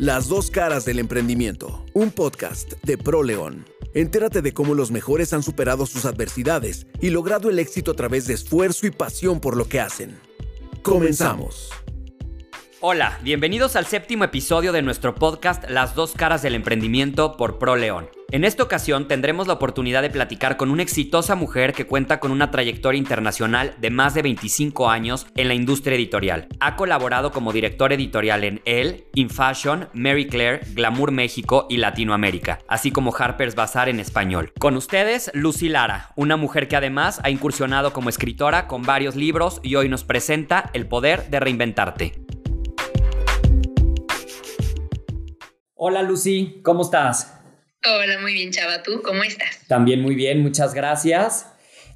[0.00, 3.64] Las dos caras del emprendimiento, un podcast de ProLeón.
[3.94, 8.26] Entérate de cómo los mejores han superado sus adversidades y logrado el éxito a través
[8.26, 10.18] de esfuerzo y pasión por lo que hacen.
[10.82, 11.70] Comenzamos.
[12.86, 18.10] Hola, bienvenidos al séptimo episodio de nuestro podcast Las dos caras del emprendimiento por ProLeón.
[18.30, 22.30] En esta ocasión tendremos la oportunidad de platicar con una exitosa mujer que cuenta con
[22.30, 26.46] una trayectoria internacional de más de 25 años en la industria editorial.
[26.60, 32.90] Ha colaborado como director editorial en Elle, InFashion, Mary Claire, Glamour México y Latinoamérica, así
[32.90, 34.52] como Harper's Bazaar en español.
[34.58, 39.60] Con ustedes, Lucy Lara, una mujer que además ha incursionado como escritora con varios libros
[39.62, 42.24] y hoy nos presenta El poder de reinventarte.
[45.86, 47.34] Hola Lucy, ¿cómo estás?
[47.84, 48.82] Hola, muy bien, Chava.
[48.82, 49.66] ¿Tú cómo estás?
[49.68, 51.46] También muy bien, muchas gracias.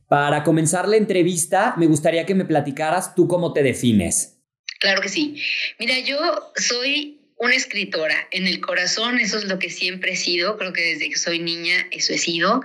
[0.08, 4.42] Para comenzar la entrevista, me gustaría que me platicaras tú cómo te defines.
[4.78, 5.42] Claro que sí.
[5.78, 6.18] Mira, yo
[6.56, 10.82] soy una escritora en el corazón, eso es lo que siempre he sido, creo que
[10.82, 12.60] desde que soy niña eso he sido,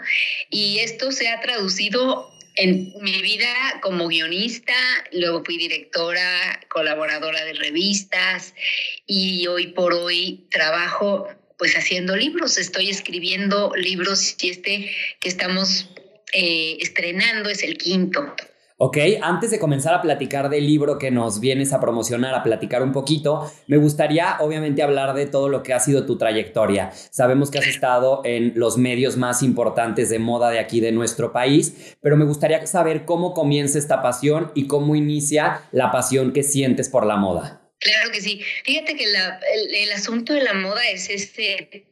[0.49, 4.73] y esto se ha traducido en mi vida como guionista,
[5.11, 8.53] luego fui directora, colaboradora de revistas
[9.07, 15.89] y hoy por hoy trabajo pues haciendo libros, estoy escribiendo libros y este que estamos
[16.33, 18.35] eh, estrenando es el quinto.
[18.86, 22.84] Ok, antes de comenzar a platicar del libro que nos vienes a promocionar, a platicar
[22.84, 26.92] un poquito, me gustaría obviamente hablar de todo lo que ha sido tu trayectoria.
[26.92, 31.31] Sabemos que has estado en los medios más importantes de moda de aquí de nuestro
[31.31, 36.44] país, pero me gustaría saber cómo comienza esta pasión y cómo inicia la pasión que
[36.44, 37.61] sientes por la moda.
[37.80, 38.42] Claro que sí.
[38.66, 41.86] Fíjate que el, asunto de la moda es este,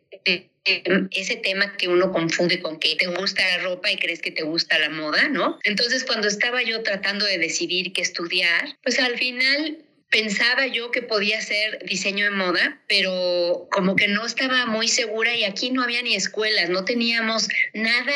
[0.65, 4.43] ese tema que uno confunde con que te gusta la ropa y crees que te
[4.43, 5.59] gusta la moda, ¿no?
[5.63, 9.79] Entonces, cuando estaba yo tratando de decidir qué estudiar, pues al final
[10.11, 15.33] pensaba yo que podía ser diseño de moda, pero como que no estaba muy segura
[15.35, 18.13] y aquí no había ni escuelas, no teníamos nada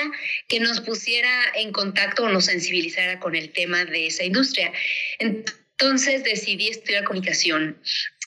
[0.47, 4.71] que nos pusiera en contacto o nos sensibilizara con el tema de esa industria.
[5.19, 7.77] Entonces, entonces decidí estudiar comunicación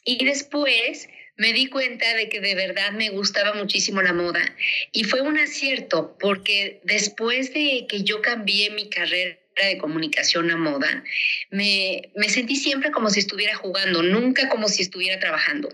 [0.04, 1.08] y después
[1.38, 4.44] me di cuenta de que de verdad me gustaba muchísimo la moda
[4.92, 10.56] y fue un acierto porque después de que yo cambié mi carrera de comunicación a
[10.56, 11.04] moda,
[11.50, 15.68] me, me sentí siempre como si estuviera jugando, nunca como si estuviera trabajando.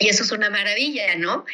[0.00, 1.44] Y eso es una maravilla, ¿no?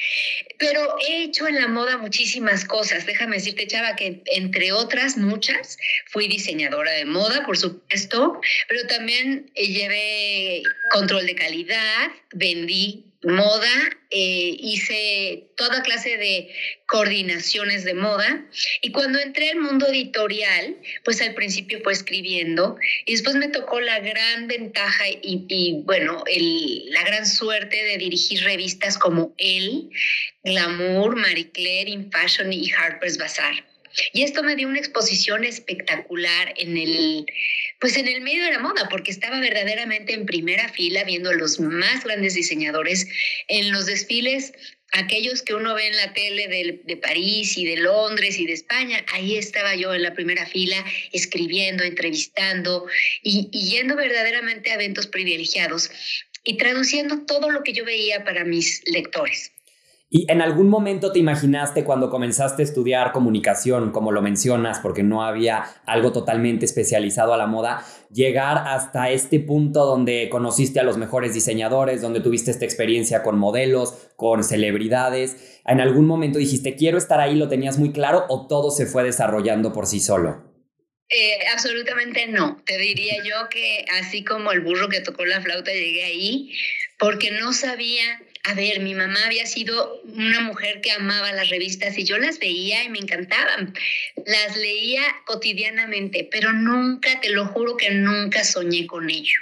[0.59, 3.05] Pero he hecho en la moda muchísimas cosas.
[3.05, 9.51] Déjame decirte, Chava, que entre otras muchas, fui diseñadora de moda, por supuesto, pero también
[9.57, 16.49] eh, llevé control de calidad, vendí moda, eh, hice toda clase de
[16.87, 18.47] coordinaciones de moda
[18.83, 23.81] y cuando entré al mundo editorial, pues al principio fue escribiendo y después me tocó
[23.81, 29.89] la gran ventaja y, bueno, el, la gran suerte de dirigir revistas como Elle,
[30.45, 33.65] Glamour, Marie Claire, In Fashion y Harper's Bazaar.
[34.13, 37.27] Y esto me dio una exposición espectacular en el,
[37.81, 41.35] pues en el medio de la moda, porque estaba verdaderamente en primera fila viendo a
[41.35, 43.07] los más grandes diseñadores
[43.49, 44.53] en los desfiles,
[44.93, 48.53] aquellos que uno ve en la tele de, de París y de Londres y de
[48.53, 49.05] España.
[49.13, 52.87] Ahí estaba yo en la primera fila escribiendo, entrevistando
[53.23, 55.91] y, y yendo verdaderamente a eventos privilegiados
[56.45, 59.53] y traduciendo todo lo que yo veía para mis lectores.
[60.09, 65.03] ¿Y en algún momento te imaginaste cuando comenzaste a estudiar comunicación, como lo mencionas, porque
[65.03, 70.85] no había algo totalmente especializado a la moda, llegar hasta este punto donde conociste a
[70.85, 75.61] los mejores diseñadores, donde tuviste esta experiencia con modelos, con celebridades?
[75.67, 79.03] ¿En algún momento dijiste, quiero estar ahí, lo tenías muy claro o todo se fue
[79.03, 80.47] desarrollando por sí solo?
[81.09, 82.63] Eh, absolutamente no.
[82.65, 86.53] Te diría yo que así como el burro que tocó la flauta llegué ahí
[86.99, 91.99] porque no sabía a ver, mi mamá había sido una mujer que amaba las revistas
[91.99, 93.75] y yo las veía y me encantaban.
[94.25, 99.41] Las leía cotidianamente, pero nunca, te lo juro que nunca soñé con ello.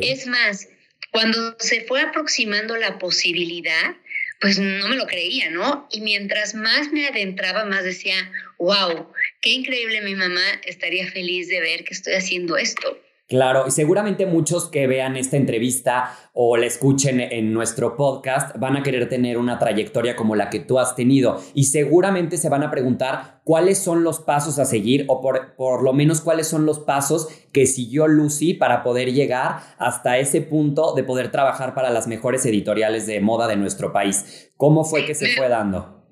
[0.00, 0.68] Es más,
[1.10, 3.96] cuando se fue aproximando la posibilidad,
[4.40, 5.86] pues no me lo creía, ¿no?
[5.92, 9.12] Y mientras más me adentraba, más decía, wow,
[9.42, 12.98] qué increíble mi mamá estaría feliz de ver que estoy haciendo esto.
[13.28, 18.78] Claro, y seguramente muchos que vean esta entrevista o la escuchen en nuestro podcast van
[18.78, 22.62] a querer tener una trayectoria como la que tú has tenido y seguramente se van
[22.62, 26.64] a preguntar cuáles son los pasos a seguir o por, por lo menos cuáles son
[26.64, 31.90] los pasos que siguió Lucy para poder llegar hasta ese punto de poder trabajar para
[31.90, 34.50] las mejores editoriales de moda de nuestro país.
[34.56, 36.02] ¿Cómo fue que se fue dando?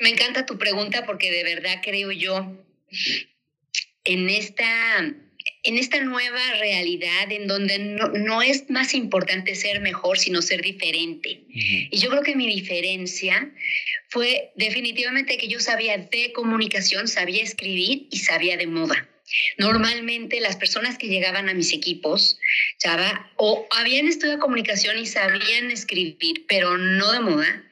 [0.00, 2.52] Me encanta tu pregunta porque de verdad creo yo
[4.02, 4.64] en esta
[5.62, 11.42] en esta nueva realidad en donde no, es más importante ser mejor, sino ser diferente.
[11.48, 13.52] Y yo creo que mi diferencia
[14.08, 19.08] fue definitivamente que yo sabía de comunicación, sabía escribir y sabía de moda.
[19.58, 22.38] Normalmente las personas que llegaban a mis equipos,
[22.78, 27.64] Chava, o habían estudiado comunicación y sabían escribir, pero no de moda,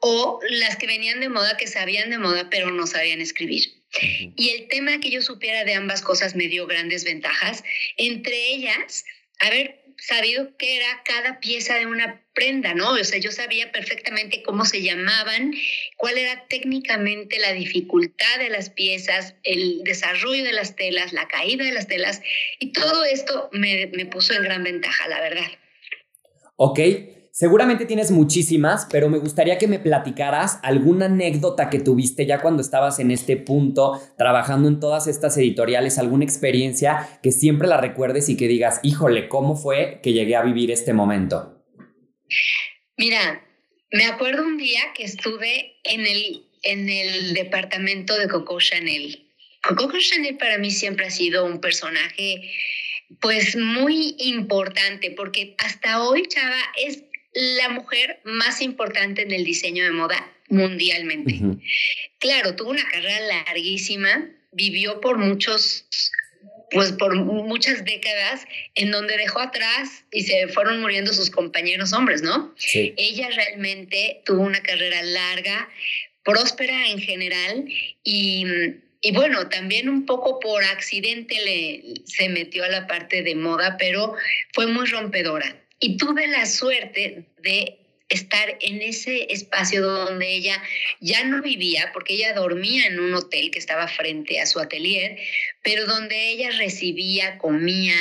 [0.00, 3.81] o las que venían de moda que sabían de moda, pero no sabían escribir.
[4.00, 7.62] Y el tema que yo supiera de ambas cosas me dio grandes ventajas,
[7.96, 9.04] entre ellas,
[9.38, 12.92] haber sabido qué era cada pieza de una prenda, ¿no?
[12.92, 15.54] O sea, yo sabía perfectamente cómo se llamaban,
[15.96, 21.64] cuál era técnicamente la dificultad de las piezas, el desarrollo de las telas, la caída
[21.64, 22.22] de las telas,
[22.58, 25.50] y todo esto me, me puso en gran ventaja, la verdad.
[26.56, 26.80] Ok,
[27.34, 32.60] Seguramente tienes muchísimas, pero me gustaría que me platicaras alguna anécdota que tuviste ya cuando
[32.60, 38.28] estabas en este punto, trabajando en todas estas editoriales, alguna experiencia que siempre la recuerdes
[38.28, 41.64] y que digas, híjole, ¿cómo fue que llegué a vivir este momento?
[42.98, 43.42] Mira,
[43.90, 49.26] me acuerdo un día que estuve en el, en el departamento de Coco Chanel.
[49.62, 52.52] Coco Chanel para mí siempre ha sido un personaje
[53.22, 59.84] pues muy importante porque hasta hoy Chava es la mujer más importante en el diseño
[59.84, 61.40] de moda mundialmente.
[62.18, 65.86] Claro, tuvo una carrera larguísima, vivió por muchos
[66.72, 72.22] pues por muchas décadas en donde dejó atrás y se fueron muriendo sus compañeros hombres,
[72.22, 72.54] ¿no?
[72.96, 75.68] Ella realmente tuvo una carrera larga,
[76.24, 77.66] próspera en general
[78.02, 78.46] y,
[79.02, 83.76] y bueno, también un poco por accidente le, se metió a la parte de moda,
[83.78, 84.14] pero
[84.54, 85.61] fue muy rompedora.
[85.82, 90.62] Y tuve la suerte de estar en ese espacio donde ella
[91.00, 95.18] ya no vivía, porque ella dormía en un hotel que estaba frente a su atelier,
[95.64, 97.96] pero donde ella recibía, comía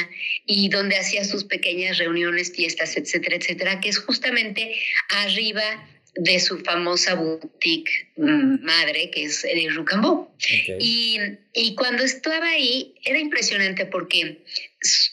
[0.46, 4.76] y donde hacía sus pequeñas reuniones, fiestas, etcétera, etcétera, que es justamente
[5.10, 10.36] arriba de su famosa boutique mm, madre, que es el Rucambó.
[10.80, 11.18] Y,
[11.54, 14.40] y cuando estaba ahí, era impresionante porque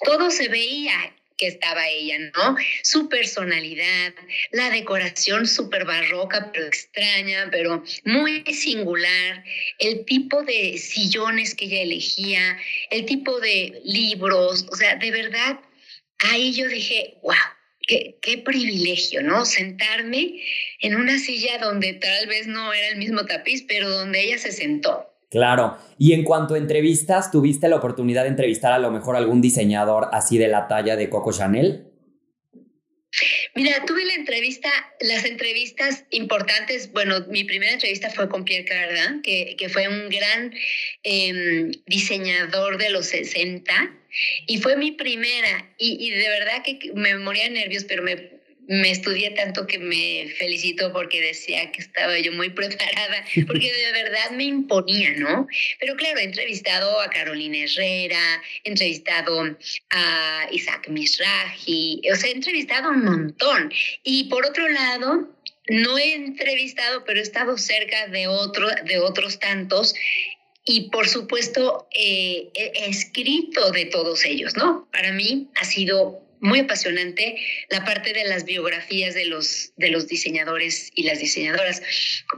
[0.04, 2.56] todo se veía que estaba ella, ¿no?
[2.82, 4.12] Su personalidad,
[4.50, 9.44] la decoración súper barroca, pero extraña, pero muy singular,
[9.78, 12.58] el tipo de sillones que ella elegía,
[12.90, 15.60] el tipo de libros, o sea, de verdad,
[16.18, 17.34] ahí yo dije, wow.
[17.80, 19.46] Qué, qué privilegio, ¿no?
[19.46, 20.42] Sentarme
[20.80, 24.52] en una silla donde tal vez no era el mismo tapiz, pero donde ella se
[24.52, 25.08] sentó.
[25.30, 25.76] Claro.
[25.98, 30.08] Y en cuanto a entrevistas, ¿tuviste la oportunidad de entrevistar a lo mejor algún diseñador
[30.12, 31.84] así de la talla de Coco Chanel?
[33.54, 34.70] Mira, tuve la entrevista,
[35.00, 40.08] las entrevistas importantes, bueno, mi primera entrevista fue con Pierre Cardin, que, que fue un
[40.08, 40.54] gran
[41.02, 43.72] em, diseñador de los 60
[44.46, 48.37] y fue mi primera y, y de verdad que me moría de nervios, pero me
[48.68, 53.92] me estudié tanto que me felicito porque decía que estaba yo muy preparada, porque de
[53.92, 55.48] verdad me imponía, ¿no?
[55.80, 59.56] Pero claro, he entrevistado a Carolina Herrera, he entrevistado
[59.90, 63.72] a Isaac Mizrahi, o sea, he entrevistado un montón.
[64.04, 65.34] Y por otro lado,
[65.70, 69.94] no he entrevistado, pero he estado cerca de, otro, de otros tantos
[70.64, 74.86] y por supuesto eh, he escrito de todos ellos, ¿no?
[74.92, 77.36] Para mí ha sido muy apasionante
[77.70, 81.82] la parte de las biografías de los, de los diseñadores y las diseñadoras,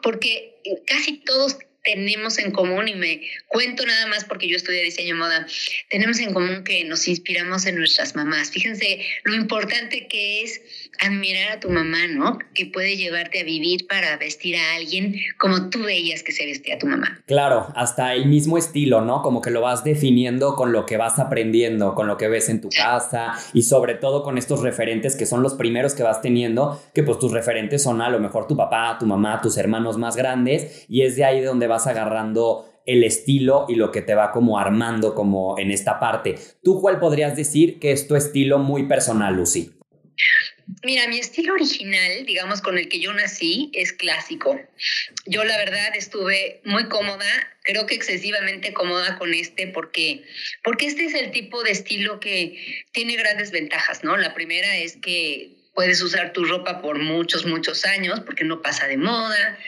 [0.03, 0.55] porque
[0.87, 5.47] casi todos tenemos en común, y me cuento nada más porque yo estudié diseño moda,
[5.89, 8.51] tenemos en común que nos inspiramos en nuestras mamás.
[8.51, 10.61] Fíjense lo importante que es
[11.01, 12.39] admirar a tu mamá, ¿no?
[12.55, 16.75] Que puede llevarte a vivir para vestir a alguien como tú veías que se vestía
[16.75, 17.23] a tu mamá.
[17.27, 19.23] Claro, hasta el mismo estilo, ¿no?
[19.23, 22.61] Como que lo vas definiendo con lo que vas aprendiendo, con lo que ves en
[22.61, 26.81] tu casa y sobre todo con estos referentes que son los primeros que vas teniendo,
[26.95, 30.17] que pues tus referentes son a lo mejor tu papá, tu mamá, tus hermanos más
[30.17, 34.15] grandes y es de ahí de donde vas agarrando el estilo y lo que te
[34.15, 36.37] va como armando como en esta parte.
[36.63, 39.73] ¿Tú cuál podrías decir que es tu estilo muy personal, Lucy?
[40.83, 44.61] Mira, mi estilo original, digamos, con el que yo nací, es clásico.
[45.27, 47.27] Yo la verdad estuve muy cómoda,
[47.63, 50.25] creo que excesivamente cómoda con este, porque,
[50.63, 54.17] porque este es el tipo de estilo que tiene grandes ventajas, ¿no?
[54.17, 58.87] La primera es que puedes usar tu ropa por muchos, muchos años, porque no pasa
[58.87, 59.59] de moda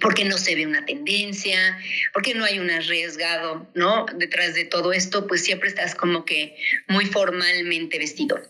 [0.00, 1.78] porque no se ve una tendencia,
[2.12, 4.06] porque no hay un arriesgado, ¿no?
[4.16, 6.56] Detrás de todo esto, pues siempre estás como que
[6.88, 8.40] muy formalmente vestido.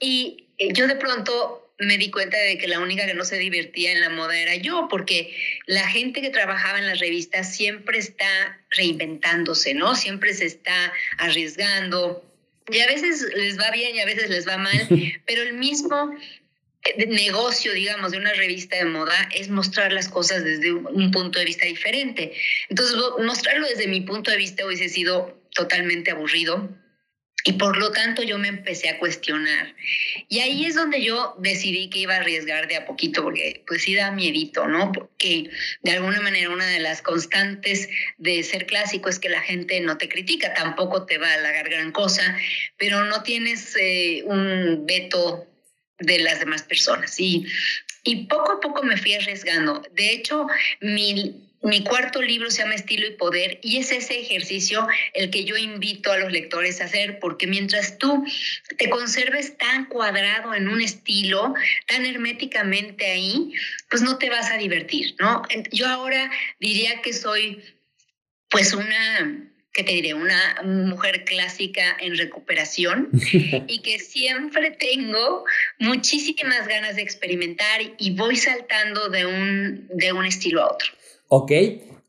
[0.00, 3.92] Y yo de pronto me di cuenta de que la única que no se divertía
[3.92, 5.34] en la moda era yo, porque
[5.66, 9.94] la gente que trabajaba en las revistas siempre está reinventándose, ¿no?
[9.94, 12.24] Siempre se está arriesgando,
[12.70, 14.86] Y a veces les va bien y a veces les va mal,
[15.26, 16.14] pero el mismo
[16.84, 21.38] eh, negocio, digamos, de una revista de moda es mostrar las cosas desde un punto
[21.38, 22.34] de vista diferente.
[22.68, 26.68] Entonces, mostrarlo desde mi punto de vista hubiese sido totalmente aburrido
[27.44, 29.74] y por lo tanto yo me empecé a cuestionar.
[30.28, 33.82] Y ahí es donde yo decidí que iba a arriesgar de a poquito, porque pues
[33.82, 34.92] sí da miedito, ¿no?
[34.92, 35.50] Porque
[35.82, 39.98] de alguna manera una de las constantes de ser clásico es que la gente no
[39.98, 42.36] te critica, tampoco te va a halagar gran cosa,
[42.76, 45.46] pero no tienes eh, un veto
[45.98, 47.18] de las demás personas.
[47.18, 47.46] Y,
[48.02, 49.82] y poco a poco me fui arriesgando.
[49.92, 50.46] De hecho,
[50.80, 55.44] mi mi cuarto libro se llama Estilo y Poder y es ese ejercicio el que
[55.44, 58.24] yo invito a los lectores a hacer, porque mientras tú
[58.78, 61.54] te conserves tan cuadrado en un estilo,
[61.86, 63.52] tan herméticamente ahí,
[63.90, 65.42] pues no te vas a divertir, ¿no?
[65.70, 67.62] Yo ahora diría que soy
[68.48, 70.14] pues una ¿qué te diré?
[70.14, 73.08] Una mujer clásica en recuperación
[73.68, 75.44] y que siempre tengo
[75.78, 80.99] muchísimas ganas de experimentar y voy saltando de un, de un estilo a otro.
[81.30, 81.52] ¿Ok?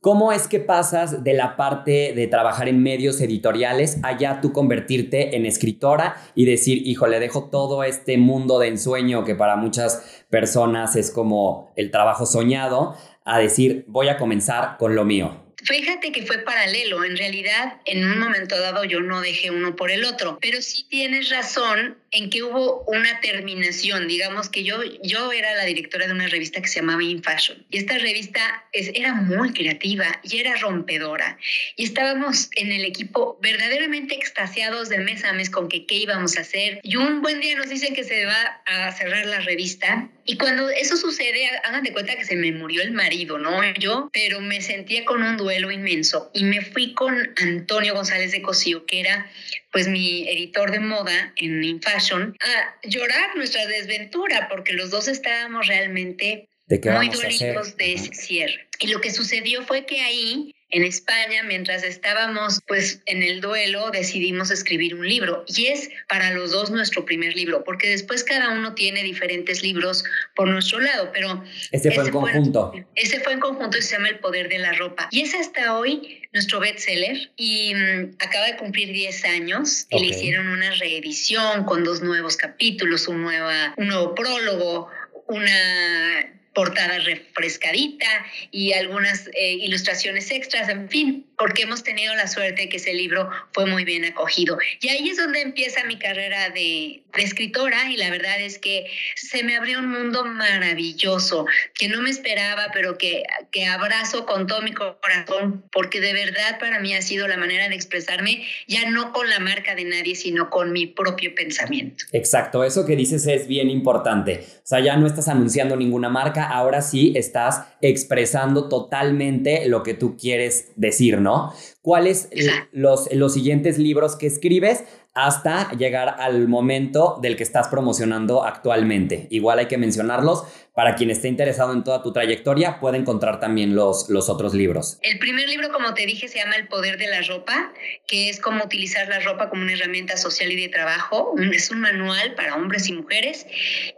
[0.01, 5.35] ¿Cómo es que pasas de la parte de trabajar en medios editoriales allá tú convertirte
[5.35, 10.23] en escritora y decir, hijo, le dejo todo este mundo de ensueño que para muchas
[10.31, 15.50] personas es como el trabajo soñado, a decir, voy a comenzar con lo mío?
[15.63, 17.03] Fíjate que fue paralelo.
[17.03, 20.86] En realidad, en un momento dado yo no dejé uno por el otro, pero sí
[20.89, 24.08] tienes razón en que hubo una terminación.
[24.08, 27.65] Digamos que yo, yo era la directora de una revista que se llamaba In Fashion
[27.70, 31.38] y esta revista es, era muy creativa y era rompedora.
[31.75, 36.38] Y estábamos en el equipo verdaderamente extasiados de mes a mes con que qué íbamos
[36.38, 36.80] a hacer.
[36.84, 40.10] Y un buen día nos dicen que se va a cerrar la revista.
[40.25, 43.62] Y cuando eso sucede, hagan de cuenta que se me murió el marido, ¿no?
[43.75, 46.31] Yo, pero me sentía con un duelo inmenso.
[46.34, 49.29] Y me fui con Antonio González de Cosío, que era
[49.72, 55.67] pues mi editor de moda en InFashion, a llorar nuestra desventura, porque los dos estábamos
[55.67, 58.67] realmente muy dolidos de ese cierre.
[58.79, 63.91] Y lo que sucedió fue que ahí en España, mientras estábamos pues en el duelo,
[63.91, 68.51] decidimos escribir un libro y es para los dos nuestro primer libro, porque después cada
[68.51, 70.03] uno tiene diferentes libros
[70.35, 72.73] por nuestro lado, pero ese fue en conjunto.
[72.95, 75.09] ese fue en conjunto y se llama El poder de la ropa.
[75.11, 80.07] Y es hasta hoy nuestro bestseller y mm, acaba de cumplir 10 años y le
[80.07, 84.87] hicieron una reedición con dos nuevos capítulos, un, nueva, un nuevo prólogo,
[85.27, 92.63] una portada refrescadita y algunas eh, ilustraciones extras, en fin, porque hemos tenido la suerte
[92.63, 94.58] de que ese libro fue muy bien acogido.
[94.81, 99.44] Y ahí es donde empieza mi carrera de, escritora y la verdad es que se
[99.44, 104.62] me abrió un mundo maravilloso que no me esperaba, pero que, que abrazo con todo
[104.62, 109.12] mi corazón, porque de verdad para mí ha sido la manera de expresarme, ya no
[109.13, 112.06] con la marca de nadie, sino con mi propio pensamiento.
[112.12, 114.46] Exacto, eso que dices es bien importante.
[114.58, 119.94] O sea, ya no estás anunciando ninguna marca, ahora sí estás expresando totalmente lo que
[119.94, 121.53] tú quieres decir, ¿no?
[121.82, 122.30] ¿Cuáles
[122.72, 129.27] los, los siguientes libros que escribes hasta llegar al momento del que estás promocionando actualmente?
[129.30, 130.44] Igual hay que mencionarlos.
[130.74, 135.00] Para quien esté interesado en toda tu trayectoria, puede encontrar también los, los otros libros.
[135.01, 137.74] El primer libro, como te dije, se llama El Poder de la Ropa,
[138.08, 141.36] que es cómo utilizar la ropa como una herramienta social y de trabajo.
[141.51, 143.46] Es un manual para hombres y mujeres.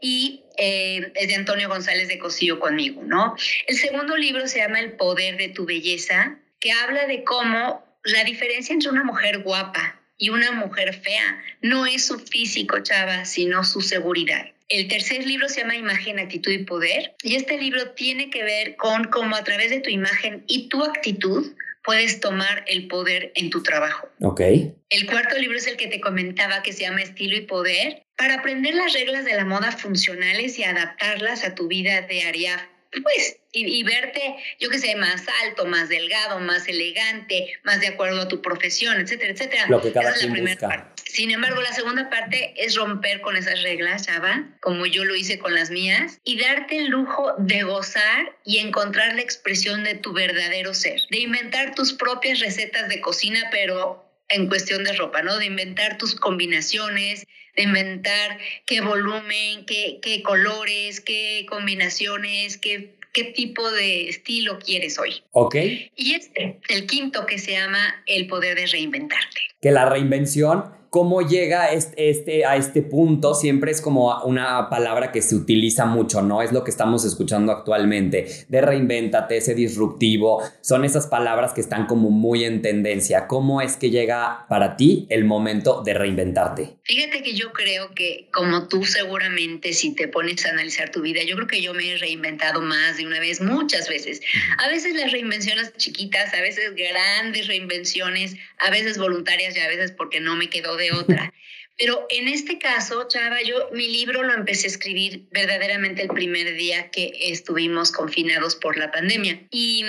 [0.01, 3.35] Y eh, es de Antonio González de Cosío conmigo, ¿no?
[3.67, 8.23] El segundo libro se llama El Poder de tu Belleza, que habla de cómo la
[8.23, 13.63] diferencia entre una mujer guapa y una mujer fea no es su físico, chava, sino
[13.63, 14.47] su seguridad.
[14.69, 18.75] El tercer libro se llama Imagen, Actitud y Poder y este libro tiene que ver
[18.75, 21.53] con cómo a través de tu imagen y tu actitud
[21.83, 24.09] puedes tomar el poder en tu trabajo.
[24.21, 24.41] Ok.
[24.89, 28.35] El cuarto libro es el que te comentaba que se llama Estilo y Poder para
[28.35, 32.69] aprender las reglas de la moda funcionales y adaptarlas a tu vida diaria
[33.01, 38.21] pues, y, verte, yo qué sé, más alto, más delgado, más elegante, más de acuerdo
[38.21, 39.67] a tu profesión, etcétera, etcétera.
[39.69, 41.03] Lo que cada Esa es la primera parte.
[41.05, 45.37] Sin embargo, la segunda parte es romper con esas reglas, Chava, como yo lo hice
[45.37, 50.13] con las mías, y darte el lujo de gozar y encontrar la expresión de tu
[50.13, 55.37] verdadero ser, de inventar tus propias recetas de cocina, pero en cuestión de ropa, ¿no?
[55.37, 57.25] De inventar tus combinaciones,
[57.55, 64.97] de inventar qué volumen, qué, qué colores, qué combinaciones, qué, qué tipo de estilo quieres
[64.97, 65.23] hoy.
[65.31, 65.55] Ok.
[65.95, 69.41] Y este, el quinto que se llama el poder de reinventarte.
[69.61, 75.11] Que la reinvención cómo llega este, este, a este punto siempre es como una palabra
[75.11, 76.43] que se utiliza mucho, ¿no?
[76.43, 81.87] Es lo que estamos escuchando actualmente, de reinvéntate, ese disruptivo, son esas palabras que están
[81.87, 83.25] como muy en tendencia.
[83.25, 86.77] ¿Cómo es que llega para ti el momento de reinventarte?
[86.83, 91.23] Fíjate que yo creo que como tú seguramente si te pones a analizar tu vida,
[91.23, 94.21] yo creo que yo me he reinventado más de una vez, muchas veces.
[94.59, 99.91] A veces las reinvenciones chiquitas, a veces grandes reinvenciones, a veces voluntarias y a veces
[99.91, 101.33] porque no me quedó de otra.
[101.77, 106.53] Pero en este caso, Chava, yo mi libro lo empecé a escribir verdaderamente el primer
[106.55, 109.41] día que estuvimos confinados por la pandemia.
[109.49, 109.83] Y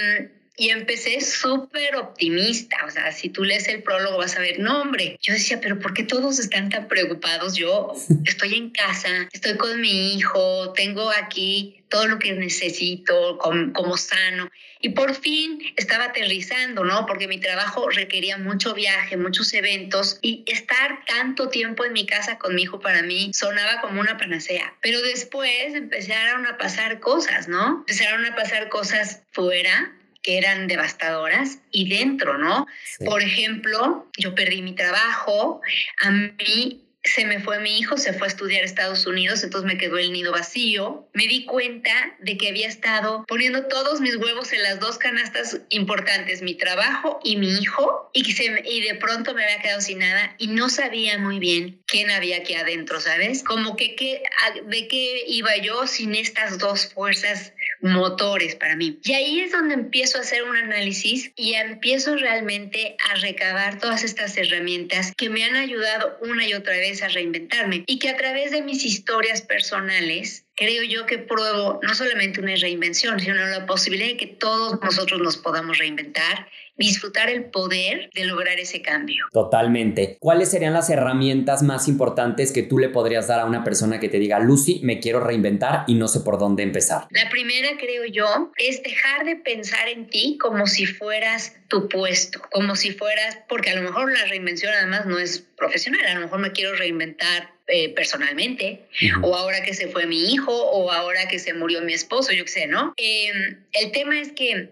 [0.57, 2.77] y empecé súper optimista.
[2.87, 5.19] O sea, si tú lees el prólogo vas a ver, no, hombre.
[5.21, 7.55] Yo decía, pero ¿por qué todos están tan preocupados?
[7.57, 7.93] Yo
[8.25, 14.49] estoy en casa, estoy con mi hijo, tengo aquí todo lo que necesito como, sano.
[14.85, 17.07] Y por fin estaba aterrizando, ¿no?
[17.07, 22.37] Porque mi trabajo requería mucho viaje, muchos eventos y estar tanto tiempo en mi casa
[22.37, 24.75] con mi hijo para mí sonaba como una panacea.
[24.83, 27.79] Pero después empezaron a pasar cosas, ¿no?
[27.79, 29.91] Empezaron a pasar cosas fuera
[30.23, 32.67] que eran devastadoras y dentro, ¿no?
[33.07, 35.63] Por ejemplo, yo perdí mi trabajo,
[36.03, 39.67] a mí se me fue mi hijo, se fue a estudiar a Estados Unidos, entonces
[39.67, 41.07] me quedó el nido vacío.
[41.13, 45.61] Me di cuenta de que había estado poniendo todos mis huevos en las dos canastas
[45.69, 49.99] importantes, mi trabajo y mi hijo, y, se, y de pronto me había quedado sin
[49.99, 53.43] nada y no sabía muy bien quién había aquí adentro, ¿sabes?
[53.43, 54.23] Como que, que
[54.65, 57.53] de qué iba yo sin estas dos fuerzas
[57.85, 58.99] motores para mí.
[59.05, 64.03] Y ahí es donde empiezo a hacer un análisis y empiezo realmente a recabar todas
[64.05, 68.17] estas herramientas que me han ayudado una y otra vez a reinventarme y que a
[68.17, 73.67] través de mis historias personales creo yo que pruebo no solamente una reinvención, sino la
[73.67, 79.27] posibilidad de que todos nosotros nos podamos reinventar disfrutar el poder de lograr ese cambio.
[79.33, 80.17] Totalmente.
[80.21, 84.09] ¿Cuáles serían las herramientas más importantes que tú le podrías dar a una persona que
[84.09, 87.07] te diga, Lucy, me quiero reinventar y no sé por dónde empezar?
[87.11, 92.43] La primera, creo yo, es dejar de pensar en ti como si fueras tu puesto,
[92.53, 96.21] como si fueras, porque a lo mejor la reinvención además no es profesional, a lo
[96.21, 98.83] mejor me quiero reinventar eh, personalmente,
[99.23, 102.45] o ahora que se fue mi hijo, o ahora que se murió mi esposo, yo
[102.45, 102.93] qué sé, ¿no?
[102.97, 104.69] Em, el tema es que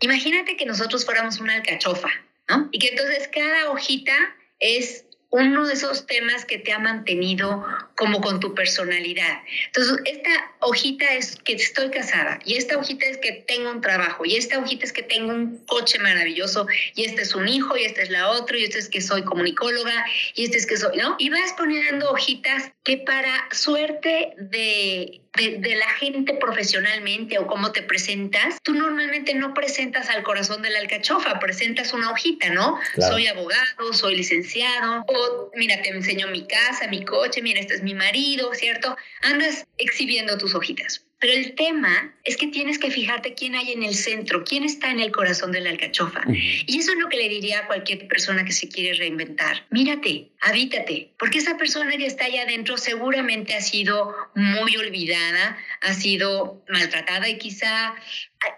[0.00, 2.10] Imagínate que nosotros fuéramos una alcachofa,
[2.48, 2.68] ¿no?
[2.72, 4.14] Y que entonces cada hojita
[4.60, 7.64] es uno de esos temas que te ha mantenido
[7.96, 9.42] como con tu personalidad.
[9.66, 10.30] Entonces, esta
[10.60, 14.58] hojita es que estoy casada y esta hojita es que tengo un trabajo y esta
[14.58, 18.10] hojita es que tengo un coche maravilloso y este es un hijo y este es
[18.10, 21.16] la otra y este es que soy comunicóloga y este es que soy, ¿no?
[21.18, 27.82] Y vas poniendo hojitas que para suerte de de, la gente profesionalmente o cómo te
[27.82, 32.78] presentas, tú normalmente no presentas al corazón de la alcachofa, presentas una hojita, ¿no?
[32.98, 37.82] Soy abogado, soy licenciado, o mira, te enseño mi casa, mi coche, mira, este es
[37.82, 38.96] mi marido, ¿cierto?
[39.22, 41.04] Andas exhibiendo tus hojitas.
[41.20, 44.90] Pero el tema es que tienes que fijarte quién hay en el centro, quién está
[44.90, 46.22] en el corazón de la alcachofa.
[46.28, 49.66] Y eso es lo que le diría a cualquier persona que se quiere reinventar.
[49.70, 55.92] Mírate, habítate, porque esa persona que está allá adentro seguramente ha sido muy olvidada, ha
[55.92, 57.94] sido maltratada y quizá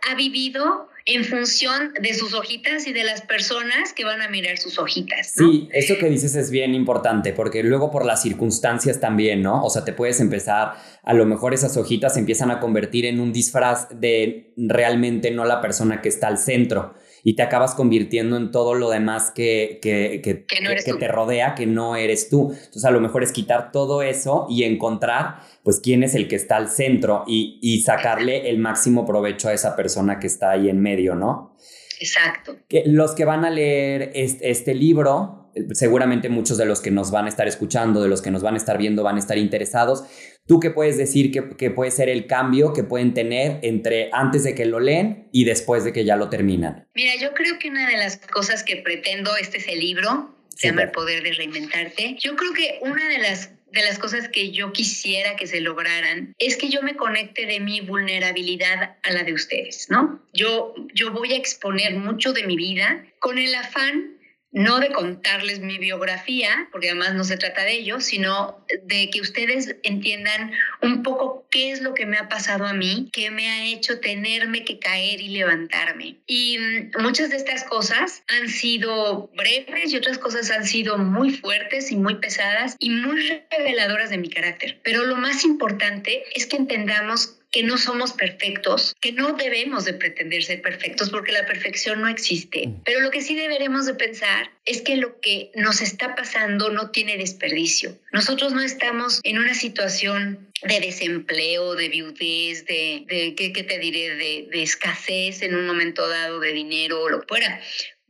[0.08, 4.58] ha, vivido en función de sus hojitas y de las personas que van a mirar
[4.58, 5.32] sus hojitas.
[5.36, 9.64] Sí, eso que dices es bien importante, porque luego por las circunstancias también, ¿no?
[9.64, 13.20] O sea, te puedes empezar, a lo mejor esas hojitas se empiezan a convertir en
[13.20, 18.36] un disfraz de realmente no la persona que está al centro y te acabas convirtiendo
[18.36, 22.52] en todo lo demás que, que, que, que te rodea, que no eres tú.
[22.52, 26.36] Entonces a lo mejor es quitar todo eso y encontrar pues quién es el que
[26.36, 30.68] está al centro y, y sacarle el máximo provecho a esa persona que está ahí
[30.68, 31.54] en medio, ¿no?
[32.00, 32.56] Exacto.
[32.66, 35.39] Que los que van a leer este, este libro,
[35.72, 38.54] seguramente muchos de los que nos van a estar escuchando, de los que nos van
[38.54, 40.04] a estar viendo, van a estar interesados.
[40.46, 44.54] ¿Tú qué puedes decir que, puede ser el cambio que pueden tener entre antes de
[44.54, 46.88] que lo leen y después de que ya lo terminan?
[46.94, 50.68] Mira, yo creo que una de las cosas que pretendo, este es el libro, se
[50.68, 52.16] llama El Poder de Reinventarte.
[52.18, 56.34] Yo creo que una de las de las cosas que yo quisiera que se lograran
[56.38, 60.20] es que yo me conecte de mi vulnerabilidad a la de ustedes, ¿no?
[60.32, 64.18] Yo, yo voy a exponer mucho de mi vida con el afán
[64.52, 69.20] no de contarles mi biografía, porque además no se trata de ello, sino de que
[69.20, 73.48] ustedes entiendan un poco qué es lo que me ha pasado a mí, qué me
[73.48, 76.16] ha hecho tenerme que caer y levantarme.
[76.26, 81.30] Y mm, muchas de estas cosas han sido breves y otras cosas han sido muy
[81.30, 84.80] fuertes y muy pesadas y muy reveladoras de mi carácter.
[84.82, 89.94] Pero lo más importante es que entendamos que no somos perfectos, que no debemos de
[89.94, 92.66] pretender ser perfectos porque la perfección no existe.
[92.66, 92.82] Mm.
[92.84, 96.90] Pero lo que sí deberemos de pensar es que lo que nos está pasando no
[96.90, 97.98] tiene desperdicio.
[98.12, 104.14] Nosotros no estamos en una situación de desempleo, de viudez, de, de ¿qué, te diré?,
[104.14, 107.60] de, de escasez en un momento dado de dinero o lo que fuera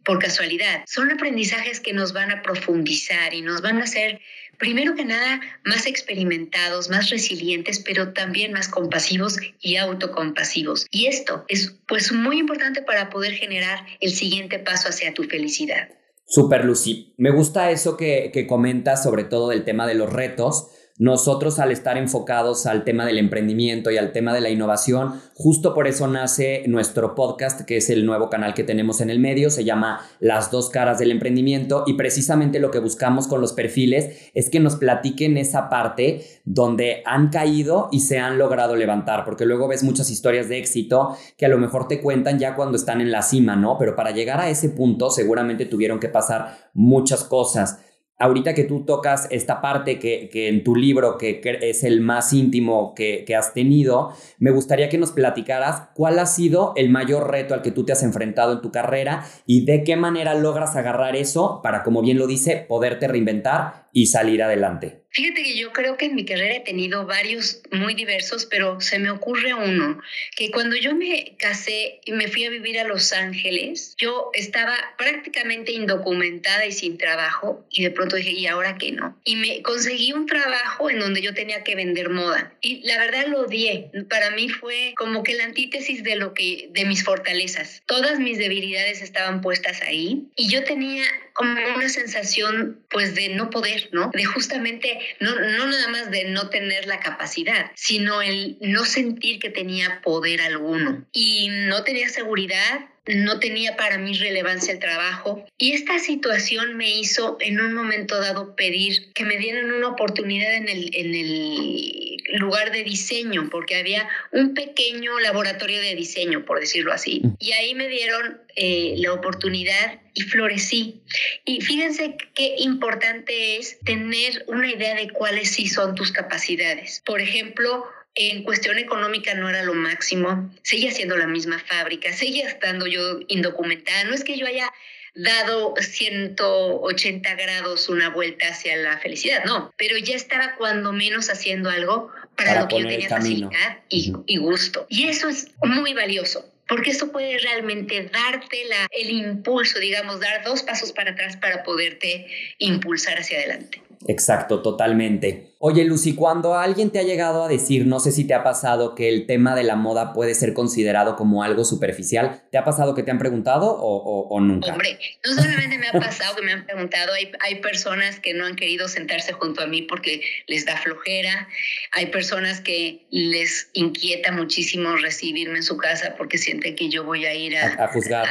[0.04, 0.82] por casualidad.
[0.86, 4.20] Son aprendizajes que nos van a profundizar y nos van a hacer,
[4.60, 10.86] primero que nada, más experimentados, más resilientes, pero también más compasivos y autocompasivos.
[10.92, 15.88] Y esto es pues muy importante para poder generar el siguiente paso hacia tu felicidad.
[16.26, 20.68] Super Lucy, me gusta eso que, que comentas sobre todo del tema de los retos
[21.00, 25.72] nosotros al estar enfocados al tema del emprendimiento y al tema de la innovación, justo
[25.72, 29.48] por eso nace nuestro podcast, que es el nuevo canal que tenemos en el medio,
[29.48, 34.30] se llama Las dos caras del emprendimiento y precisamente lo que buscamos con los perfiles
[34.34, 39.46] es que nos platiquen esa parte donde han caído y se han logrado levantar, porque
[39.46, 43.00] luego ves muchas historias de éxito que a lo mejor te cuentan ya cuando están
[43.00, 43.78] en la cima, ¿no?
[43.78, 47.78] Pero para llegar a ese punto seguramente tuvieron que pasar muchas cosas
[48.20, 52.94] ahorita que tú tocas esta parte que, en tu libro, que, es el más íntimo
[52.94, 57.54] que, que, has tenido, me gustaría que nos platicaras cuál ha sido el mayor reto
[57.54, 61.16] al que tú te has enfrentado en tu carrera y de qué manera logras agarrar
[61.16, 65.00] eso para, como bien lo dice, poderte reinventar y salir adelante.
[65.12, 69.00] Fíjate que yo creo que en mi carrera he tenido varios muy diversos, pero se
[69.00, 70.00] me ocurre uno,
[70.36, 74.76] que cuando yo me casé y me fui a vivir a Los Ángeles, yo estaba
[74.96, 79.20] prácticamente indocumentada y sin trabajo y de pronto dije, ¿y ahora qué no?
[79.24, 83.26] Y me conseguí un trabajo en donde yo tenía que vender moda y la verdad
[83.26, 83.90] lo odié.
[84.08, 87.82] Para mí fue como que la antítesis de lo que de mis fortalezas.
[87.86, 93.50] Todas mis debilidades estaban puestas ahí y yo tenía como una sensación pues de no
[93.50, 94.10] poder, ¿no?
[94.12, 99.38] De justamente, no, no nada más de no tener la capacidad, sino el no sentir
[99.38, 101.06] que tenía poder alguno.
[101.12, 106.90] Y no tenía seguridad, no tenía para mí relevancia el trabajo y esta situación me
[106.90, 112.09] hizo en un momento dado pedir que me dieran una oportunidad en el, en el
[112.32, 117.20] lugar de diseño, porque había un pequeño laboratorio de diseño, por decirlo así.
[117.22, 117.36] Mm.
[117.38, 121.02] Y ahí me dieron eh, la oportunidad y florecí.
[121.44, 127.02] Y fíjense qué importante es tener una idea de cuáles sí son tus capacidades.
[127.04, 132.48] Por ejemplo, en cuestión económica no era lo máximo, seguía siendo la misma fábrica, seguía
[132.48, 134.70] estando yo indocumentada, no es que yo haya
[135.14, 141.70] dado 180 grados una vuelta hacia la felicidad, no, pero ya estaba cuando menos haciendo
[141.70, 142.10] algo
[142.44, 144.86] para, lo que yo tenía facilidad y, y gusto.
[144.88, 150.44] Y eso es muy valioso porque eso puede realmente darte la, el impulso, digamos, dar
[150.44, 153.82] dos pasos para atrás para poderte impulsar hacia adelante.
[154.06, 155.50] Exacto, totalmente.
[155.58, 158.94] Oye, Lucy, cuando alguien te ha llegado a decir, no sé si te ha pasado
[158.94, 162.94] que el tema de la moda puede ser considerado como algo superficial, ¿te ha pasado
[162.94, 164.72] que te han preguntado o, nunca?
[164.72, 168.46] Hombre, no solamente me ha pasado que me han preguntado, hay, hay personas que no
[168.46, 171.46] han querido sentarse junto a mí porque les da flojera,
[171.92, 177.26] hay personas que les inquieta muchísimo recibirme en su casa porque sienten que yo voy
[177.26, 178.26] a ir a, juzgar.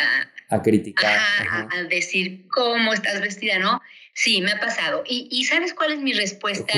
[0.49, 1.19] A, criticar.
[1.51, 3.79] a decir cómo estás vestida, ¿no?
[4.19, 5.01] Sí, me ha pasado.
[5.07, 6.73] ¿Y, sabes cuál es mi respuesta?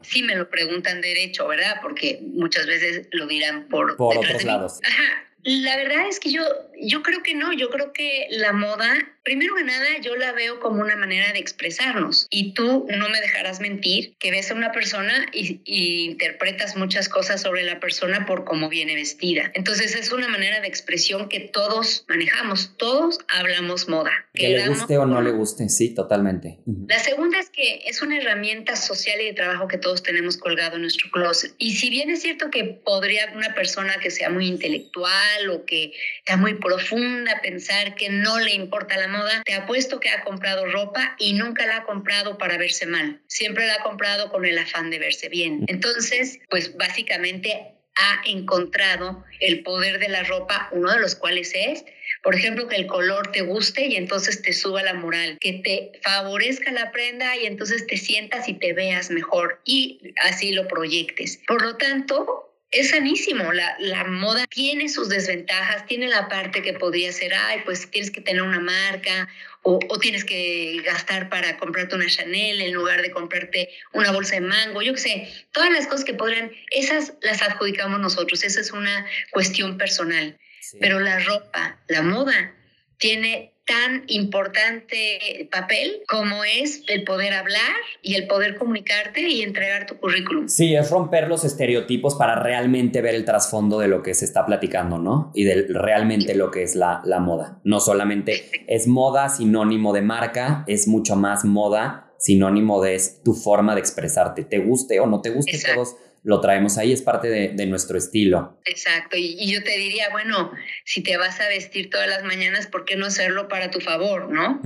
[0.00, 1.76] Sí me lo preguntan derecho, ¿verdad?
[1.82, 4.80] Porque muchas veces lo dirán por, por otros lados.
[4.82, 5.26] Ajá.
[5.42, 6.42] La verdad es que yo,
[6.80, 8.94] yo creo que no, yo creo que la moda,
[9.26, 13.20] primero que nada, yo la veo como una manera de expresarnos y tú no me
[13.20, 18.44] dejarás mentir que ves a una persona y, interpretas muchas cosas sobre la persona por
[18.44, 19.50] cómo viene vestida.
[19.54, 24.12] Entonces es una manera de expresión que todos manejamos, todos hablamos moda.
[24.32, 26.60] Que, le guste o no le guste, sí, totalmente.
[26.86, 30.76] La segunda es que es una herramienta social y de trabajo que todos tenemos colgado
[30.76, 31.52] en nuestro closet.
[31.58, 35.92] Y si bien es cierto que podría una persona que sea muy intelectual, o que
[36.18, 40.66] está muy profunda, pensar que no le importa la moda, te apuesto que ha comprado
[40.66, 43.20] ropa y nunca la ha comprado para verse mal.
[43.26, 45.64] Siempre la ha comprado con el afán de verse bien.
[45.68, 51.84] Entonces, pues básicamente ha encontrado el poder de la ropa, uno de los cuales es
[52.26, 55.92] por ejemplo, que el color te guste y entonces te suba la moral, que te
[56.02, 61.40] favorezca la prenda y entonces te sientas y te veas mejor y así lo proyectes.
[61.46, 62.45] Por lo tanto,
[62.76, 63.52] es sanísimo.
[63.52, 68.10] La, la, moda tiene sus desventajas, tiene la parte que podría ser, ay, pues tienes
[68.10, 69.28] que tener una marca
[69.62, 74.36] o, o, tienes que gastar para comprarte una Chanel en lugar de comprarte una bolsa
[74.36, 78.60] de mango, yo qué sé, todas las cosas que podrían, esas las adjudicamos nosotros, esa
[78.60, 80.38] es una cuestión personal.
[80.80, 82.54] Pero la ropa, la moda,
[82.98, 89.86] tiene tan importante papel como es el poder hablar y el poder comunicarte y entregar
[89.86, 90.48] tu currículum.
[90.48, 94.46] Sí, es romper los estereotipos para realmente ver el trasfondo de lo que se está
[94.46, 95.32] platicando, ¿no?
[95.34, 97.58] Y de realmente lo que es la, la moda.
[97.64, 103.34] No solamente es moda sinónimo de marca, es mucho más moda sinónimo de es tu
[103.34, 104.44] forma de expresarte.
[104.44, 108.58] Te guste o no te guste, todos lo traemos ahí, es parte de, nuestro estilo.
[108.64, 110.50] Exacto, y, yo te diría, bueno,
[110.84, 114.28] si te vas a vestir todas las mañanas, ¿por qué no hacerlo para tu favor,
[114.28, 114.60] no?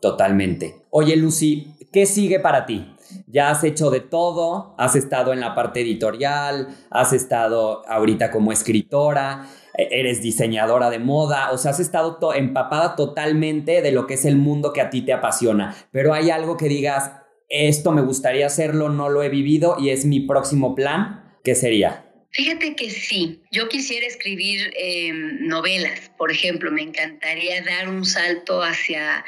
[0.00, 0.74] totalmente.
[0.90, 2.92] Oye, Lucy, ¿qué sigue para ti?
[3.28, 8.50] Ya has hecho de todo, has estado en la parte editorial, has estado ahorita como
[8.50, 9.46] escritora,
[9.76, 14.36] eres diseñadora de moda, o sea, has estado empapada totalmente de lo que es el
[14.36, 17.12] mundo que a ti te apasiona, pero hay algo que digas,
[17.48, 22.05] esto me gustaría hacerlo, no lo he vivido y es mi próximo plan, ¿qué sería?
[22.36, 28.62] Fíjate que sí, yo quisiera escribir em, novelas, por ejemplo, me encantaría dar un salto
[28.62, 29.24] hacia,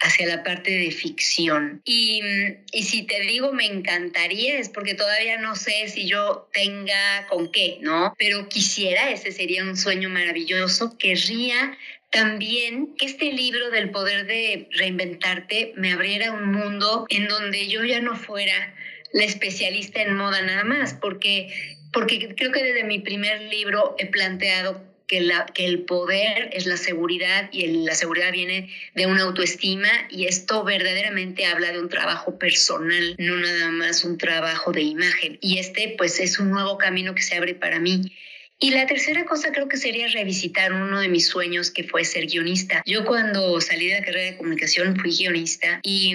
[0.00, 1.82] hacia la parte de ficción.
[1.84, 2.22] Y,
[2.70, 7.50] y, si te digo me encantaría es porque todavía no sé si yo tenga con
[7.50, 8.14] qué, ¿no?
[8.16, 11.76] Pero quisiera, ese sería un sueño maravilloso, querría
[12.12, 17.82] también que este libro del poder de reinventarte me abriera un mundo en donde yo
[17.82, 18.74] ya no fuera
[19.12, 24.06] la especialista en moda nada más, porque, porque creo que desde mi primer libro he
[24.06, 29.88] planteado que, la, el poder es la seguridad y la seguridad viene de una autoestima
[30.10, 35.38] y esto verdaderamente habla de un trabajo personal, no nada más un trabajo de imagen.
[35.40, 38.12] Y este pues es un nuevo camino que se abre para mí.
[38.60, 42.26] Y la tercera cosa creo que sería revisitar uno de mis sueños que fue ser
[42.26, 42.82] guionista.
[42.84, 46.14] Yo cuando salí de la carrera de comunicación fui guionista y,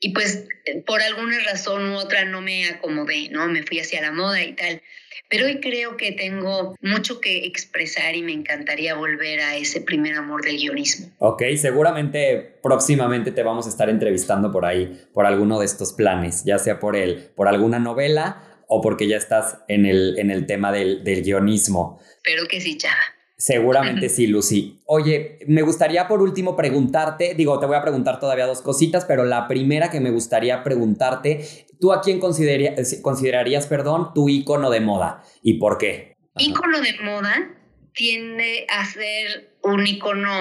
[0.00, 0.46] y pues
[0.86, 3.46] por alguna razón u otra no me acomodé, ¿no?
[3.48, 4.80] Me fui hacia la moda y tal.
[5.28, 10.14] Pero hoy creo que tengo mucho que expresar y me encantaría volver a ese primer
[10.16, 11.10] amor del guionismo.
[11.18, 16.44] Ok, seguramente próximamente te vamos a estar entrevistando por ahí, por alguno de estos planes,
[16.44, 20.46] ya sea por él, por alguna novela o porque ya estás en el, en el
[20.46, 22.00] tema del, del guionismo.
[22.16, 23.14] Espero que sí, Chava.
[23.36, 24.80] Seguramente sí, Lucy.
[24.86, 29.24] Oye, me gustaría por último preguntarte, digo, te voy a preguntar todavía dos cositas, pero
[29.24, 31.44] la primera que me gustaría preguntarte,
[31.80, 36.16] ¿tú a quién considerarías, perdón, tu ícono de moda y por qué?
[36.38, 37.54] Ícono de moda
[37.92, 40.40] tiende a ser un ícono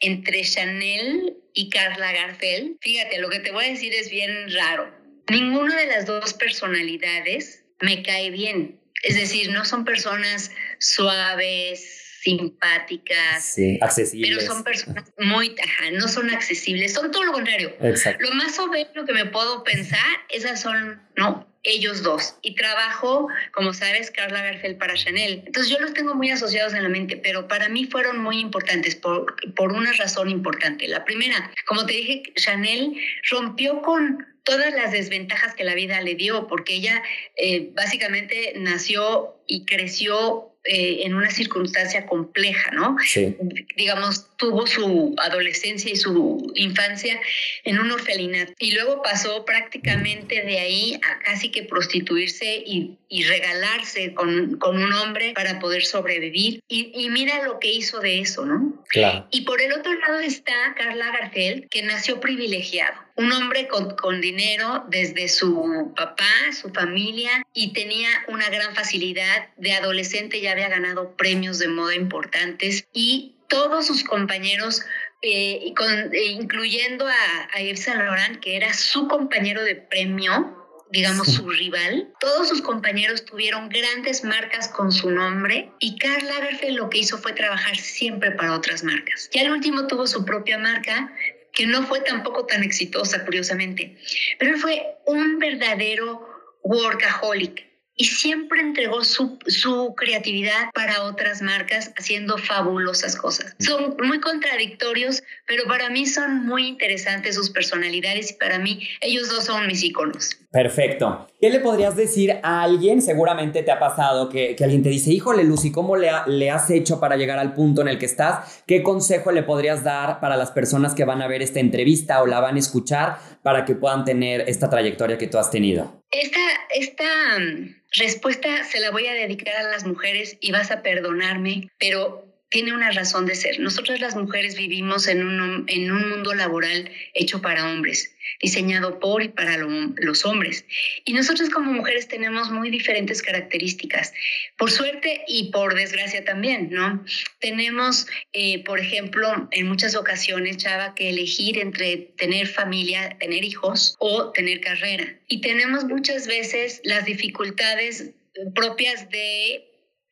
[0.00, 2.78] entre Chanel y Carla Garfeld.
[2.80, 4.90] Fíjate, lo que te voy a decir es bien raro.
[5.30, 8.80] Ninguna de las dos personalidades me cae bien.
[9.02, 14.38] Es decir, no son personas suaves, simpáticas, accesibles.
[14.38, 17.74] Pero son personas muy, ajá, no son accesibles, son todo lo contrario.
[17.80, 18.24] Exacto.
[18.28, 22.36] Lo más obvio que me puedo pensar, esas son, no, ellos dos.
[22.42, 25.42] Y trabajo, como sabes, Carla Garfeld para Chanel.
[25.46, 28.96] Entonces yo los tengo muy asociados en la mente, pero para mí fueron muy importantes
[28.96, 30.88] por, por una razón importante.
[30.88, 32.94] La primera, como te dije, Chanel
[33.30, 37.02] rompió con todas las desventajas que la vida le dio, porque ella
[37.36, 42.94] eh, básicamente nació y creció eh, en una circunstancia compleja, ¿no?
[43.02, 43.34] Sí.
[43.76, 47.18] Digamos, tuvo su adolescencia y su infancia
[47.64, 53.24] en un orfelinato y luego pasó prácticamente de ahí a casi que prostituirse y, y
[53.24, 56.60] regalarse con, con, un hombre para poder sobrevivir.
[56.68, 58.84] Y, y, mira lo que hizo de eso, ¿no?
[58.90, 59.28] Claro.
[59.30, 64.20] Y por el otro lado está Carla Garfeld, que nació privilegiado un hombre con, con,
[64.20, 66.24] dinero desde su papá,
[66.58, 69.48] su familia, y tenía una gran facilidad.
[69.56, 74.82] De adolescente ya había ganado premios de moda importantes y todos sus compañeros,
[75.22, 75.72] eh,
[76.12, 77.14] eh, incluyendo a,
[77.52, 80.56] a Yves Saint Laurent, que era su compañero de premio,
[80.90, 82.12] digamos, su rival.
[82.20, 87.18] Todos sus compañeros tuvieron grandes marcas con su nombre y Karl Lagerfeld lo que hizo
[87.18, 89.28] fue trabajar siempre para otras marcas.
[89.32, 91.12] Ya el último tuvo su propia marca,
[91.52, 93.96] que no fue tampoco tan exitosa, curiosamente,
[94.38, 96.26] pero fue un verdadero
[96.62, 103.54] workaholic y siempre entregó su, su, creatividad para otras marcas haciendo fabulosas cosas.
[103.58, 109.28] Son muy contradictorios, pero para mí son muy interesantes sus personalidades y para mí ellos
[109.28, 110.38] dos son mis íconos.
[110.50, 111.28] Perfecto.
[111.40, 113.02] ¿Qué le podrías decir a alguien?
[113.02, 116.70] Seguramente te ha pasado que, que alguien te dice, híjole Lucy, ¿cómo le, le, has
[116.70, 118.62] hecho para llegar al punto en el que estás?
[118.66, 122.26] ¿Qué consejo le podrías dar para las personas que van a ver esta entrevista o
[122.26, 125.99] la van a escuchar para que puedan tener esta trayectoria que tú has tenido?
[126.10, 126.40] Esta,
[126.74, 131.70] esta mm, respuesta se la voy a dedicar a las mujeres y vas a perdonarme,
[131.78, 133.60] pero tiene una razón de ser.
[133.60, 139.22] Nosotras las mujeres vivimos en un, en un mundo laboral hecho para hombres, diseñado por
[139.22, 140.64] y para los hombres.
[141.04, 144.12] Y nosotros como mujeres tenemos muy diferentes características,
[144.58, 147.04] por suerte y por desgracia también, ¿no?
[147.38, 153.94] Tenemos, eh, por ejemplo, en muchas ocasiones, Chava, que elegir entre tener familia, tener hijos
[154.00, 155.14] o tener carrera.
[155.28, 158.10] Y tenemos muchas veces las dificultades
[158.54, 159.69] propias de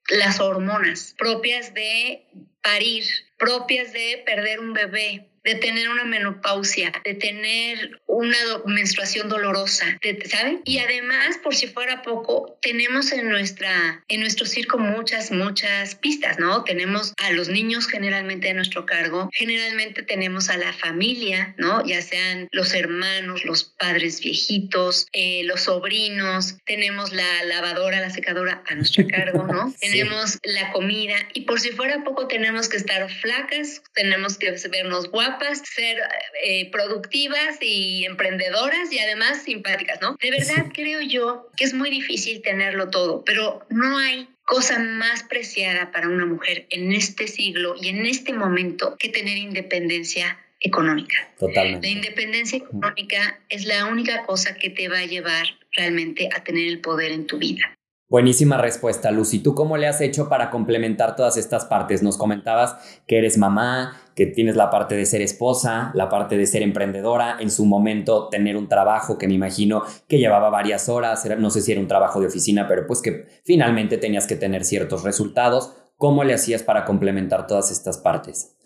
[0.09, 2.27] las hormonas propias de
[2.63, 3.05] parir,
[3.39, 10.61] propias de perder un bebé, de tener una menopausia, de tener una menstruación dolorosa, ¿saben?
[10.67, 16.39] Y además, por si fuera poco, tenemos en, nuestra, en nuestro circo muchas, muchas pistas,
[16.39, 16.65] ¿no?
[16.65, 21.83] Tenemos a los niños generalmente a nuestro cargo, generalmente tenemos a la familia, ¿no?
[21.87, 28.63] Ya sean los hermanos, los padres viejitos, eh, los sobrinos, tenemos la lavadora, la secadora
[28.67, 29.75] a nuestro cargo, ¿no?
[29.81, 35.11] Tenemos la comida y por si fuera poco tenemos que estar flacas, tenemos que vernos
[35.39, 35.99] guapas, ser
[36.45, 40.17] eh, productivas y emprendedoras y además simpáticas, ¿no?
[40.21, 45.23] De verdad creo yo que es muy difícil tenerlo todo, pero no hay cosa más
[45.25, 51.31] preciada para una mujer en este siglo y en este momento que tener independencia económica.
[51.39, 51.87] Totalmente.
[51.87, 56.67] La independencia económica es la única cosa que te va a llevar realmente a tener
[56.67, 57.78] el poder en tu vida.
[58.11, 59.41] Buenísima respuesta, Lucy.
[59.41, 62.03] ¿Tú cómo le has hecho para complementar todas estas partes?
[62.03, 66.47] Nos comentabas que eres mamá, que tienes la parte de ser esposa, la parte de
[66.47, 71.23] ser emprendedora, en su momento tener un trabajo que me imagino que llevaba varias horas,
[71.39, 74.65] no sé si era un trabajo de oficina, pero pues que finalmente tenías que tener
[74.65, 75.75] ciertos resultados.
[75.99, 78.58] ¿Cómo le hacías para complementar todas estas partes?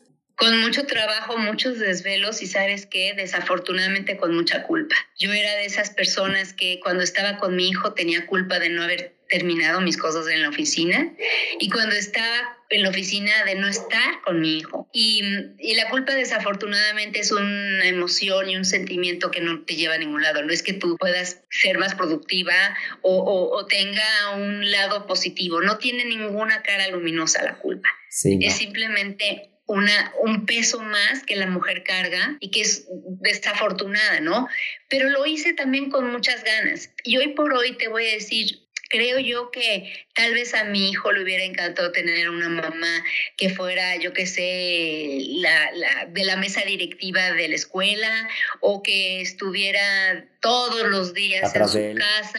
[0.43, 4.97] Con mucho trabajo, muchos desvelos y sabes que desafortunadamente con mucha culpa.
[5.17, 8.83] Yo era de esas personas que cuando estaba con mi hijo tenía culpa de no
[8.83, 11.13] haber terminado mis cosas en la oficina
[11.61, 14.89] y cuando estaba en la oficina de no estar con mi hijo.
[14.93, 15.23] Y,
[15.61, 19.99] y, la culpa desafortunadamente es una emoción y un sentimiento que no te lleva a
[19.99, 20.43] ningún lado.
[20.43, 22.55] No es que tú puedas ser más productiva
[23.03, 25.61] o, o, o tenga un lado positivo.
[25.61, 27.89] No tiene ninguna cara luminosa la culpa.
[28.11, 34.21] Sí, Es simplemente una, un peso más que la mujer carga y que es desafortunada,
[34.21, 34.49] ¿no?
[34.89, 36.91] Pero lo hice también con muchas ganas.
[37.05, 38.62] Y hoy por hoy te voy a decir,
[38.93, 43.05] creo yo que tal vez a mi hijo le hubiera encantado tener una mamá
[43.39, 48.29] que fuera, yo qué sé, la, la, de la mesa directiva de la escuela
[48.61, 52.39] o que estuviera todos los días en su casa.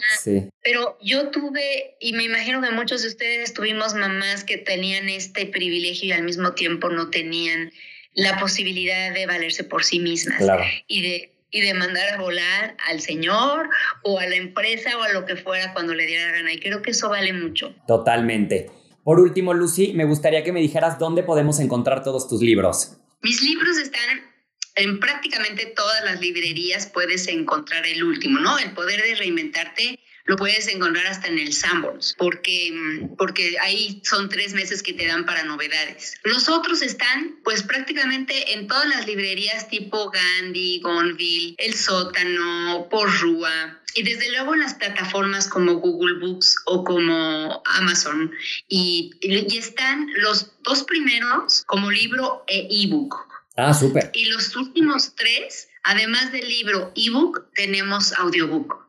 [0.62, 5.46] Pero yo tuve, y me imagino que muchos de ustedes tuvimos mamás que tenían este
[5.46, 7.72] privilegio y al mismo tiempo no tenían
[8.14, 10.40] la posibilidad de valerse por sí mismas
[10.86, 13.70] y de y de mandar a volar al señor
[14.02, 16.52] o a la empresa o a lo que fuera cuando le diera gana.
[16.52, 17.72] Y creo que eso vale mucho.
[17.86, 18.70] Totalmente.
[19.04, 22.96] Por último, Lucy, me gustaría que me dijeras dónde podemos encontrar todos tus libros.
[23.22, 24.02] Mis libros están
[24.74, 28.58] en prácticamente todas las librerías, puedes encontrar el último, ¿no?
[28.58, 34.00] El poder de reinventarte lo puedes encontrar hasta en el Sanborns, porque, mm, porque ahí
[34.04, 36.14] son tres meses que te dan para novedades.
[36.22, 43.80] Los otros están pues prácticamente en todas las librerías tipo Gandhi, Gonville, El Sótano, Porrúa,
[43.94, 48.32] y desde luego en las plataformas como Google Books o como Amazon.
[48.68, 53.14] Y, y están los dos primeros como libro e ebook.
[53.56, 54.10] Ah, súper.
[54.14, 58.83] Y los últimos tres, además del libro ebook, tenemos audiobook.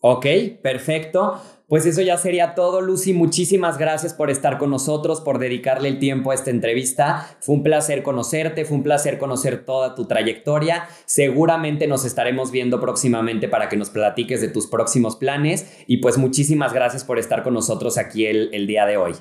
[0.00, 0.26] Ok,
[0.62, 1.42] perfecto.
[1.68, 3.12] Pues eso ya sería todo, Lucy.
[3.12, 7.36] Muchísimas gracias por estar con nosotros, por dedicarle el tiempo a esta entrevista.
[7.40, 10.88] Fue un placer conocerte, fue un placer conocer toda tu trayectoria.
[11.04, 15.66] Seguramente nos estaremos viendo próximamente para que nos platiques de tus próximos planes.
[15.86, 19.14] Y pues muchísimas gracias por estar con nosotros aquí el, el día de hoy.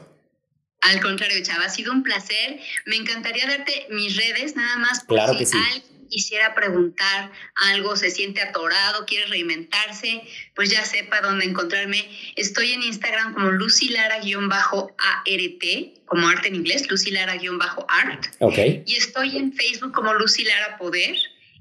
[0.84, 2.60] Al contrario, Chava, ha sido un placer.
[2.86, 5.04] Me encantaría darte mis redes, nada más.
[5.04, 5.58] Por claro que sí
[6.08, 10.24] quisiera preguntar algo, se siente atorado, quiere reinventarse,
[10.56, 12.10] pues ya sepa dónde encontrarme.
[12.36, 14.24] Estoy en Instagram como lucilara-art,
[16.06, 18.26] como arte en inglés, lucilara-art.
[18.40, 18.58] Ok.
[18.86, 21.16] Y estoy en Facebook como Lucilara Poder.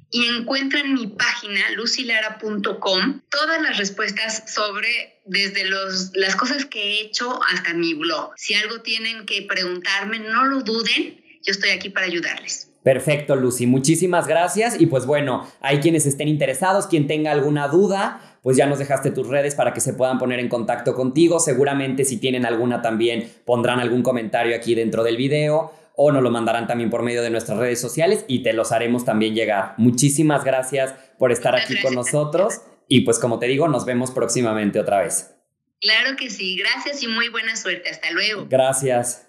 [0.08, 6.80] Y encuentran en mi página lucilara.com todas las respuestas sobre desde los, las cosas que
[6.80, 8.32] he hecho hasta mi blog.
[8.36, 12.70] Si algo tienen que preguntarme, no lo duden, yo estoy aquí para ayudarles.
[12.86, 13.66] Perfecto, Lucy.
[13.66, 14.80] Muchísimas gracias.
[14.80, 19.10] Y pues bueno, hay quienes estén interesados, quien tenga alguna duda, pues ya nos dejaste
[19.10, 21.40] tus redes para que se puedan poner en contacto contigo.
[21.40, 26.30] Seguramente si tienen alguna también pondrán algún comentario aquí dentro del video o nos lo
[26.30, 29.74] mandarán también por medio de nuestras redes sociales y te los haremos también llegar.
[29.78, 34.78] Muchísimas gracias por estar aquí con nosotros y pues como te digo, nos vemos próximamente
[34.78, 35.34] otra vez.
[35.80, 37.90] Claro que sí, gracias y muy buena suerte.
[37.90, 38.46] Hasta luego.
[38.48, 39.25] Gracias.